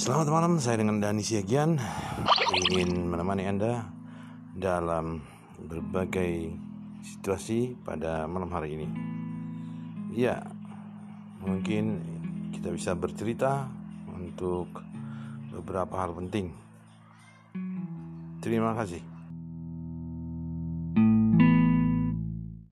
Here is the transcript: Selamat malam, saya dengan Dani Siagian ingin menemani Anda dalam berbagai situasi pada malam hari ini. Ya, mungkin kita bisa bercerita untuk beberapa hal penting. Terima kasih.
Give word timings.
Selamat 0.00 0.32
malam, 0.32 0.56
saya 0.56 0.80
dengan 0.80 0.96
Dani 0.96 1.20
Siagian 1.20 1.76
ingin 2.56 3.12
menemani 3.12 3.44
Anda 3.44 3.84
dalam 4.56 5.20
berbagai 5.60 6.56
situasi 7.04 7.76
pada 7.84 8.24
malam 8.24 8.48
hari 8.48 8.80
ini. 8.80 8.88
Ya, 10.16 10.40
mungkin 11.44 12.00
kita 12.48 12.72
bisa 12.72 12.96
bercerita 12.96 13.68
untuk 14.08 14.72
beberapa 15.52 16.00
hal 16.00 16.16
penting. 16.16 16.48
Terima 18.40 18.72
kasih. 18.72 19.04